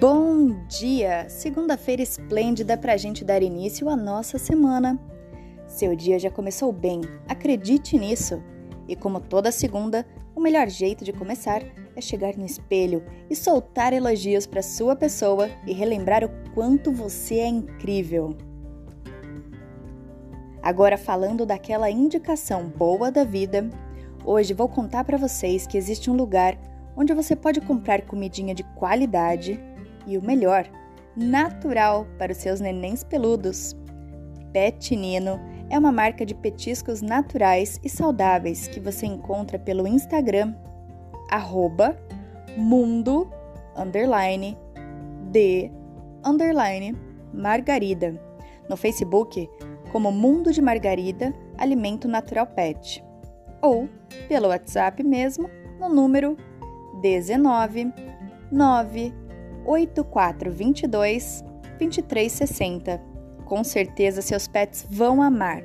Bom 0.00 0.64
dia! 0.66 1.28
Segunda-feira 1.28 2.00
esplêndida 2.00 2.74
para 2.74 2.94
a 2.94 2.96
gente 2.96 3.22
dar 3.22 3.42
início 3.42 3.86
à 3.86 3.94
nossa 3.94 4.38
semana. 4.38 4.98
Seu 5.66 5.94
dia 5.94 6.18
já 6.18 6.30
começou 6.30 6.72
bem, 6.72 7.02
acredite 7.28 7.98
nisso! 7.98 8.42
E 8.88 8.96
como 8.96 9.20
toda 9.20 9.52
segunda, 9.52 10.06
o 10.34 10.40
melhor 10.40 10.70
jeito 10.70 11.04
de 11.04 11.12
começar 11.12 11.62
é 11.94 12.00
chegar 12.00 12.34
no 12.34 12.46
espelho 12.46 13.04
e 13.28 13.36
soltar 13.36 13.92
elogios 13.92 14.46
para 14.46 14.62
sua 14.62 14.96
pessoa 14.96 15.50
e 15.66 15.74
relembrar 15.74 16.24
o 16.24 16.30
quanto 16.54 16.90
você 16.90 17.34
é 17.34 17.48
incrível. 17.48 18.34
Agora 20.62 20.96
falando 20.96 21.44
daquela 21.44 21.90
indicação 21.90 22.70
boa 22.70 23.12
da 23.12 23.22
vida, 23.22 23.68
hoje 24.24 24.54
vou 24.54 24.66
contar 24.66 25.04
para 25.04 25.18
vocês 25.18 25.66
que 25.66 25.76
existe 25.76 26.10
um 26.10 26.16
lugar 26.16 26.58
onde 26.96 27.12
você 27.12 27.36
pode 27.36 27.60
comprar 27.60 28.00
comidinha 28.06 28.54
de 28.54 28.64
qualidade 28.78 29.60
e 30.06 30.16
o 30.16 30.22
melhor, 30.22 30.66
natural 31.16 32.06
para 32.18 32.32
os 32.32 32.38
seus 32.38 32.60
nenéns 32.60 33.04
peludos. 33.04 33.76
Pet 34.52 34.96
Nino 34.96 35.38
é 35.68 35.78
uma 35.78 35.92
marca 35.92 36.26
de 36.26 36.34
petiscos 36.34 37.00
naturais 37.00 37.80
e 37.84 37.88
saudáveis 37.88 38.66
que 38.66 38.80
você 38.80 39.06
encontra 39.06 39.58
pelo 39.58 39.86
Instagram 39.86 40.54
arroba 41.30 41.96
mundo 42.56 43.30
underline 43.76 44.58
de 45.30 45.70
underline 46.24 46.96
margarida. 47.32 48.20
No 48.68 48.76
Facebook 48.76 49.48
como 49.92 50.12
Mundo 50.12 50.52
de 50.52 50.60
Margarida 50.60 51.34
Alimento 51.58 52.06
Natural 52.06 52.46
Pet 52.46 53.04
ou 53.60 53.88
pelo 54.28 54.48
WhatsApp 54.48 55.02
mesmo 55.02 55.48
no 55.78 55.88
número 55.88 56.36
19 57.00 57.92
9 58.50 59.12
8422 59.64 61.44
2360. 61.78 63.00
Com 63.44 63.64
certeza 63.64 64.22
seus 64.22 64.46
pets 64.46 64.86
vão 64.90 65.22
amar. 65.22 65.64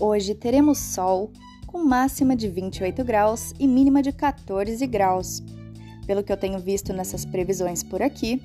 Hoje 0.00 0.32
teremos 0.32 0.78
sol 0.78 1.32
com 1.66 1.84
máxima 1.84 2.36
de 2.36 2.48
28 2.48 3.04
graus 3.04 3.52
e 3.58 3.66
mínima 3.66 4.00
de 4.00 4.12
14 4.12 4.86
graus. 4.86 5.42
Pelo 6.06 6.22
que 6.22 6.32
eu 6.32 6.36
tenho 6.36 6.58
visto 6.60 6.92
nessas 6.92 7.24
previsões 7.24 7.82
por 7.82 8.00
aqui, 8.00 8.40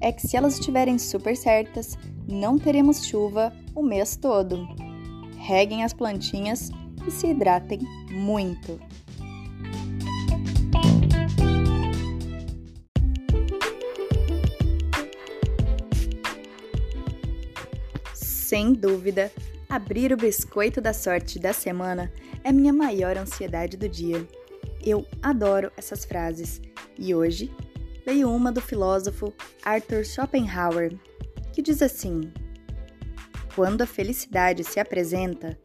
é 0.00 0.10
que 0.10 0.26
se 0.26 0.36
elas 0.36 0.54
estiverem 0.54 0.98
super 0.98 1.36
certas, 1.36 1.98
não 2.32 2.58
teremos 2.58 3.04
chuva 3.04 3.52
o 3.74 3.82
mês 3.82 4.16
todo. 4.16 4.66
Reguem 5.36 5.84
as 5.84 5.92
plantinhas 5.92 6.70
e 7.06 7.10
se 7.10 7.28
hidratem 7.28 7.80
muito. 8.10 8.80
Sem 18.14 18.72
dúvida, 18.72 19.30
abrir 19.68 20.12
o 20.12 20.16
biscoito 20.16 20.80
da 20.80 20.92
sorte 20.92 21.38
da 21.38 21.52
semana 21.52 22.12
é 22.44 22.52
minha 22.52 22.72
maior 22.72 23.16
ansiedade 23.16 23.76
do 23.76 23.88
dia. 23.88 24.26
Eu 24.84 25.06
adoro 25.22 25.70
essas 25.76 26.04
frases 26.04 26.60
e 26.98 27.14
hoje 27.14 27.50
veio 28.04 28.30
uma 28.30 28.50
do 28.50 28.60
filósofo 28.60 29.32
Arthur 29.64 30.04
Schopenhauer, 30.04 30.92
que 31.52 31.62
diz 31.62 31.82
assim: 31.82 32.32
Quando 33.54 33.82
a 33.82 33.86
felicidade 33.86 34.64
se 34.64 34.80
apresenta, 34.80 35.58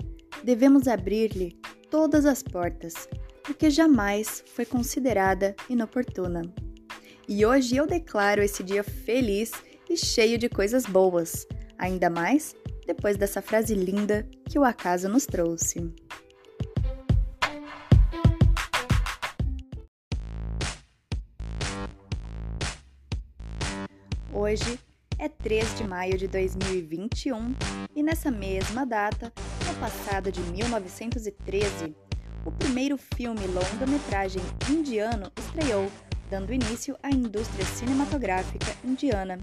devemos 0.44 0.88
abrir-lhe 0.88 1.58
todas 1.90 2.26
as 2.26 2.44
portas, 2.44 3.08
porque 3.44 3.70
jamais 3.70 4.44
foi 4.54 4.66
considerada 4.66 5.56
inoportuna. 5.70 6.42
E 7.28 7.46
hoje 7.46 7.76
eu 7.76 7.88
declaro 7.88 8.42
esse 8.42 8.64
dia 8.64 8.84
feliz 8.84 9.52
e 9.90 9.98
cheio 9.98 10.38
de 10.38 10.50
coisas 10.50 10.86
boas, 10.86 11.48
ainda 11.78 12.10
mais 12.10 12.56
depois 12.86 13.18
dessa 13.18 13.42
frase 13.42 13.76
linda 13.76 14.28
que 14.46 14.58
o 14.58 14.64
acaso 14.64 15.10
nos 15.10 15.26
trouxe. 15.26 15.94
Hoje 24.34 24.80
é 25.20 25.28
3 25.28 25.78
de 25.78 25.84
maio 25.84 26.18
de 26.18 26.28
2021 26.28 27.56
e 27.96 28.04
nessa 28.04 28.30
mesma 28.30 28.86
data, 28.86 29.34
no 29.68 29.74
passado 29.80 30.32
de 30.32 30.40
1913, 30.42 31.96
o 32.46 32.52
primeiro 32.52 32.98
filme 32.98 33.46
longa-metragem 33.48 34.42
indiano 34.70 35.32
estreou, 35.38 35.92
dando 36.30 36.54
início 36.54 36.96
à 37.02 37.10
indústria 37.10 37.66
cinematográfica 37.66 38.76
indiana. 38.86 39.40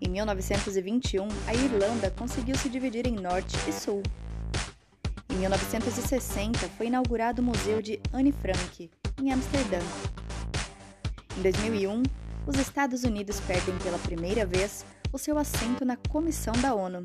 Em 0.00 0.08
1921, 0.08 1.26
a 1.46 1.54
Irlanda 1.54 2.10
conseguiu 2.10 2.56
se 2.56 2.68
dividir 2.68 3.06
em 3.06 3.16
Norte 3.16 3.56
e 3.68 3.72
Sul. 3.72 4.02
Em 5.28 5.34
1960, 5.34 6.58
foi 6.78 6.86
inaugurado 6.86 7.42
o 7.42 7.44
Museu 7.44 7.82
de 7.82 8.00
Anne 8.12 8.32
Frank, 8.32 8.90
em 9.20 9.32
Amsterdã. 9.32 9.78
Em 11.36 11.42
2001, 11.42 12.02
os 12.46 12.56
Estados 12.58 13.04
Unidos 13.04 13.38
perdem 13.40 13.76
pela 13.78 13.98
primeira 13.98 14.46
vez 14.46 14.84
o 15.12 15.18
seu 15.18 15.38
assento 15.38 15.84
na 15.84 15.96
Comissão 16.08 16.52
da 16.60 16.74
ONU. 16.74 17.02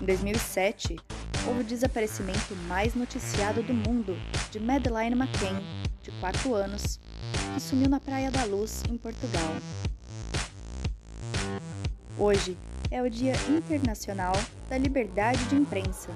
Em 0.00 0.04
2007, 0.04 0.96
houve 1.46 1.60
o 1.60 1.64
desaparecimento 1.64 2.54
mais 2.66 2.94
noticiado 2.94 3.62
do 3.62 3.72
mundo 3.72 4.16
de 4.50 4.58
Madeleine 4.58 5.14
McCann, 5.14 5.62
de 6.02 6.10
4 6.20 6.54
anos, 6.54 6.98
que 7.54 7.60
sumiu 7.60 7.88
na 7.88 8.00
Praia 8.00 8.30
da 8.30 8.44
Luz, 8.44 8.82
em 8.90 8.96
Portugal. 8.96 9.54
Hoje 12.18 12.56
é 12.90 13.00
o 13.02 13.08
Dia 13.08 13.34
Internacional 13.48 14.34
da 14.68 14.76
Liberdade 14.76 15.44
de 15.44 15.54
Imprensa, 15.54 16.10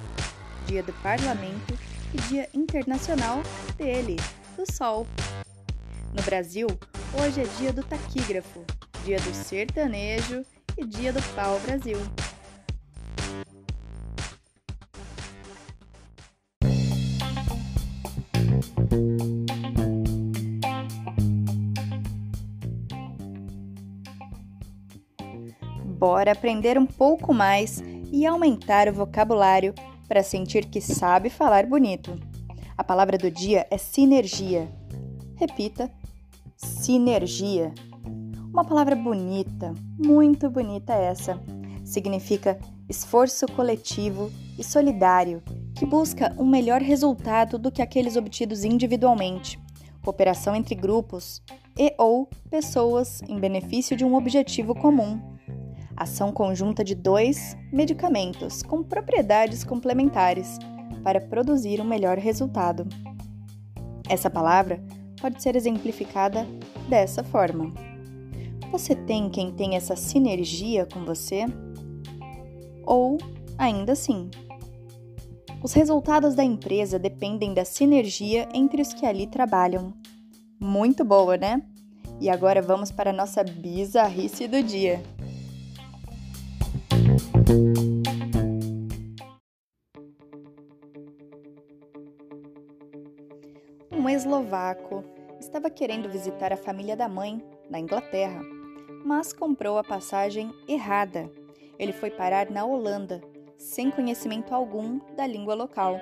Dia 0.67 0.83
do 0.83 0.93
Parlamento 0.95 1.79
e 2.13 2.17
Dia 2.29 2.49
Internacional 2.53 3.43
dele, 3.77 4.17
do 4.57 4.71
Sol. 4.71 5.07
No 6.13 6.23
Brasil, 6.23 6.67
Hoje 7.17 7.43
é 7.43 7.45
dia 7.59 7.73
do 7.73 7.85
taquígrafo, 7.85 8.65
dia 9.05 9.21
do 9.21 9.33
sertanejo 9.33 10.45
e 10.77 10.85
dia 10.85 11.13
do 11.13 11.23
pau 11.35 11.59
Brasil. 11.61 11.99
Bora 25.99 26.33
aprender 26.33 26.77
um 26.77 26.87
pouco 26.87 27.33
mais 27.33 27.83
e 28.13 28.27
aumentar 28.27 28.89
o 28.89 28.93
vocabulário 28.93 29.75
para 30.07 30.23
sentir 30.23 30.67
que 30.67 30.81
sabe 30.81 31.31
falar 31.31 31.67
bonito. 31.67 32.15
A 32.77 32.85
palavra 32.85 33.17
do 33.17 33.31
dia 33.31 33.67
é 33.71 33.79
sinergia. 33.79 34.69
Repita 35.37 35.91
Sinergia. 36.57 37.73
Uma 38.55 38.65
palavra 38.65 38.95
bonita, 38.95 39.75
muito 39.99 40.49
bonita 40.49 40.95
essa. 40.95 41.43
Significa 41.85 42.57
esforço 42.89 43.47
coletivo 43.49 44.31
e 44.57 44.63
solidário 44.63 45.43
que 45.75 45.85
busca 45.85 46.33
um 46.39 46.47
melhor 46.47 46.81
resultado 46.81 47.59
do 47.59 47.73
que 47.73 47.83
aqueles 47.83 48.15
obtidos 48.15 48.63
individualmente. 48.63 49.61
Cooperação 50.05 50.55
entre 50.55 50.77
grupos 50.77 51.43
e 51.77 51.93
ou 51.99 52.31
pessoas 52.49 53.21
em 53.29 53.41
benefício 53.41 53.97
de 53.97 54.05
um 54.05 54.15
objetivo 54.15 54.73
comum. 54.73 55.21
Ação 55.97 56.31
conjunta 56.31 56.85
de 56.85 56.95
dois 56.95 57.57
medicamentos 57.73 58.63
com 58.63 58.85
propriedades 58.85 59.65
complementares 59.65 60.61
para 61.03 61.21
produzir 61.21 61.81
um 61.81 61.85
melhor 61.85 62.19
resultado. 62.19 62.87
Essa 64.09 64.31
palavra 64.31 64.81
pode 65.21 65.43
ser 65.43 65.57
exemplificada 65.57 66.47
dessa 66.89 67.25
forma. 67.25 67.94
Você 68.75 68.97
tem 68.97 69.31
quem 69.31 69.53
tem 69.53 69.77
essa 69.77 69.95
sinergia 69.95 70.85
com 70.85 71.05
você? 71.05 71.45
Ou, 72.85 73.19
ainda 73.57 73.93
assim, 73.93 74.29
os 75.63 75.73
resultados 75.73 76.35
da 76.35 76.43
empresa 76.43 76.99
dependem 76.99 77.55
da 77.55 77.65
sinergia 77.65 78.49
entre 78.53 78.83
os 78.83 78.93
que 78.93 79.07
ali 79.07 79.29
trabalham. 79.29 79.95
Muito 80.59 81.05
boa, 81.05 81.37
né? 81.37 81.63
E 82.21 82.29
agora 82.29 82.61
vamos 82.61 82.91
para 82.91 83.11
a 83.11 83.13
nossa 83.13 83.45
bizarrice 83.45 84.49
do 84.49 84.61
dia. 84.61 85.01
Um 93.93 94.09
eslovaco 94.09 95.05
estava 95.39 95.71
querendo 95.71 96.09
visitar 96.09 96.53
a 96.53 96.57
família 96.57 96.97
da 96.97 97.09
mãe, 97.09 97.41
na 97.71 97.79
Inglaterra, 97.79 98.43
mas 99.05 99.33
comprou 99.33 99.79
a 99.79 99.85
passagem 99.85 100.53
errada 100.67 101.31
ele 101.79 101.93
foi 101.93 102.11
parar 102.11 102.51
na 102.51 102.65
Holanda, 102.65 103.21
sem 103.57 103.91
conhecimento 103.91 104.55
algum 104.55 105.01
da 105.17 105.27
língua 105.27 105.55
local. 105.55 105.99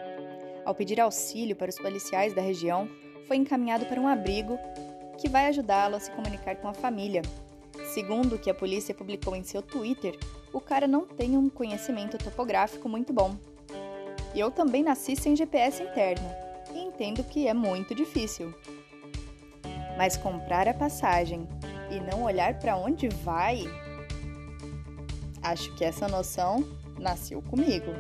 Ao 0.64 0.75
pedir 0.75 1.00
auxílio 1.00 1.56
para 1.56 1.70
os 1.70 1.78
policiais 1.78 2.34
da 2.34 2.43
região, 2.43 2.88
foi 3.26 3.37
encaminhado 3.37 3.87
para 3.87 4.00
um 4.00 4.06
abrigo 4.06 4.58
que 5.19 5.28
vai 5.28 5.46
ajudá-lo 5.46 5.96
a 5.96 6.00
se 6.00 6.10
comunicar 6.10 6.56
com 6.56 6.69
a 6.69 6.75
família. 6.75 7.22
Segundo 7.93 8.34
o 8.34 8.38
que 8.38 8.50
a 8.50 8.54
polícia 8.54 8.94
publicou 8.94 9.34
em 9.34 9.43
seu 9.43 9.62
Twitter, 9.62 10.19
o 10.52 10.60
cara 10.60 10.87
não 10.87 11.06
tem 11.06 11.37
um 11.37 11.48
conhecimento 11.48 12.19
topográfico 12.19 12.88
muito 12.88 13.12
bom. 13.12 13.37
E 14.34 14.40
eu 14.40 14.50
também 14.50 14.82
nasci 14.82 15.16
sem 15.16 15.37
GPS 15.37 15.82
interno 15.82 16.28
e 16.75 16.78
entendo 16.81 17.25
que 17.25 17.46
é 17.46 17.55
muito 17.55 17.94
difícil. 17.94 18.52
Mas 19.96 20.16
comprar 20.16 20.69
a 20.69 20.75
passagem 20.75 21.46
e 21.93 22.00
não 22.00 22.23
olhar 22.23 22.59
para 22.59 22.77
onde 22.77 23.09
vai, 23.09 23.65
acho 25.43 25.75
que 25.75 25.85
essa 25.85 26.09
noção 26.09 26.65
nasceu 26.99 27.43
comigo. 27.43 27.93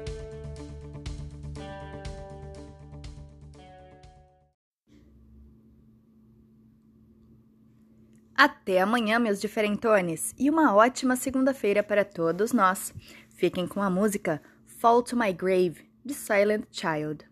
Até 8.34 8.80
amanhã, 8.80 9.18
meus 9.18 9.40
diferentones, 9.40 10.34
e 10.38 10.50
uma 10.50 10.74
ótima 10.74 11.14
segunda-feira 11.14 11.82
para 11.82 12.04
todos 12.04 12.52
nós. 12.52 12.92
Fiquem 13.30 13.68
com 13.68 13.80
a 13.82 13.90
música 13.90 14.42
Fall 14.66 15.02
to 15.02 15.16
My 15.16 15.32
Grave, 15.32 15.88
de 16.04 16.14
Silent 16.14 16.64
Child. 16.72 17.31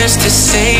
To 0.00 0.30
say 0.30 0.79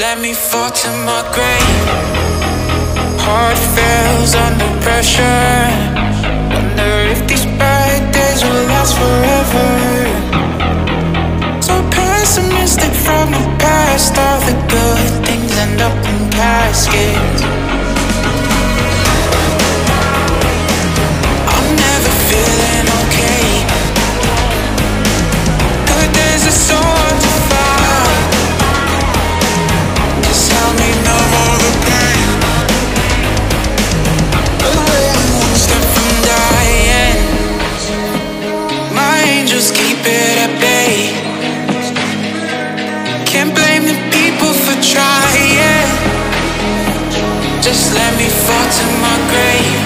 let 0.00 0.18
me 0.18 0.32
fall 0.32 0.70
to 0.70 0.88
my 1.04 1.20
grave. 1.34 1.76
Heart 3.20 3.58
fails 3.76 4.34
under 4.34 4.70
pressure. 4.80 6.09
to 48.80 48.86
my 49.04 49.16
grave. 49.30 49.82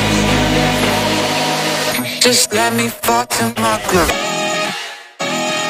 Just 2.20 2.52
let 2.52 2.72
me 2.74 2.88
fall 2.88 3.26
to 3.26 3.44
my 3.60 3.80
grave. 3.88 4.12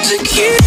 Secure 0.03 0.65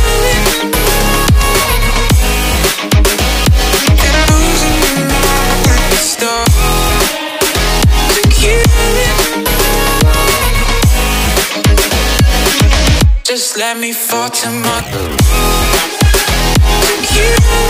Just 13.24 13.58
let 13.58 13.77
me 13.77 13.91
fall 13.93 14.29
to 14.29 14.50
my... 14.50 14.81
To 16.88 17.66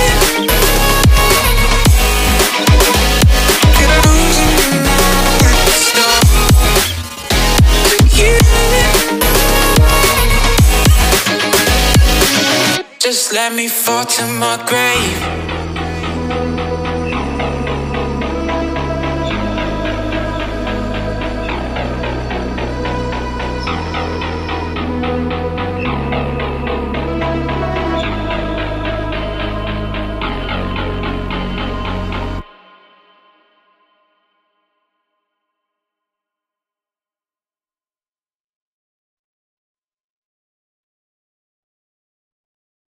just 13.28 13.34
let 13.34 13.54
me 13.54 13.68
fall 13.68 14.06
to 14.06 14.26
my 14.26 14.56
grave. 14.66 15.38